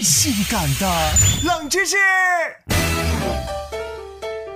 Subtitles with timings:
[0.00, 0.88] 性感的
[1.44, 1.96] 冷知识。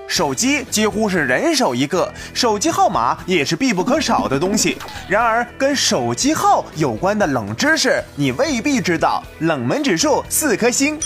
[0.09, 4.79] 手机几乎是人手一个，手机号码也是必不可少的东西。
[5.09, 9.23] 然而，跟手机号有关的冷知识，你未必知道。
[9.41, 10.99] 冷门指数四颗星。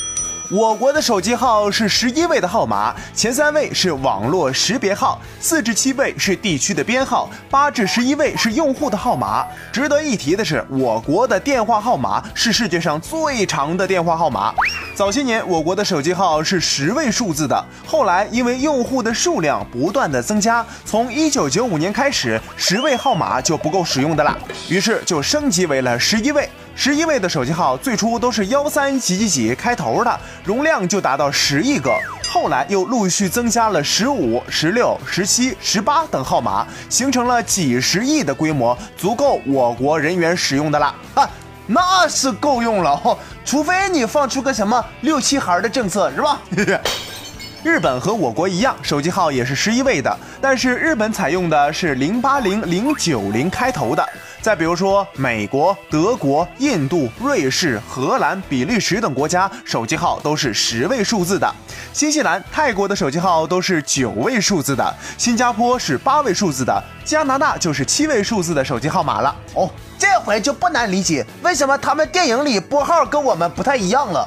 [0.50, 9.46] 我国的手机号是十一位的号码，前三位是网络识别号，四至七位是地区的编号，八至十一位是用户的号码。
[9.70, 14.52] 值得一提的是，我国的电话号码是世界上最长的电话号码。
[14.96, 24.36] 早些年，我国的手机号是十位数字的，后来因为用户的数量不断的增加，从一九九五年开始，十位号码就不够使用的了，
[24.68, 26.50] 于是就升级为了十一位。
[26.82, 31.94] 十一位的手机号最初都是幺三几几几开头的，容量就达到十亿个。
[32.26, 40.94] 后来又陆续增加了十五、十六、十七、十八等号码，形成了几十亿的规模，足够我国人员使用的啦。
[41.12, 41.28] 啊，
[41.66, 42.98] 那是够用了，
[43.44, 46.40] 除非你放出个什么六七孩的政策，是吧？
[47.62, 54.02] 日本和我国一样，手机号也是十一位的，但是日本采用的是零八零零九零开头的。
[54.42, 61.54] 再比如说，美国、德国、印度、瑞士、荷兰、比利时等国家手机号都是十位数字的。
[61.92, 64.96] 新西兰、泰国的手机号都是九位数字的。
[65.18, 66.82] 新加坡是八位数字的。
[67.04, 69.36] 加拿大就是七位数字的手机号码了。
[69.52, 69.68] 哦，
[69.98, 74.26] 这回就不难理解为什么他们电影里拨号跟我们不太一样了。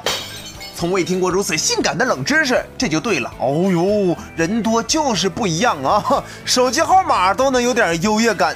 [0.76, 3.32] 从未听过如此性感的冷知识，这就对了。
[3.40, 6.24] 哦呦，人多就是不一样啊！
[6.46, 8.56] 手机号码都能有点优越感。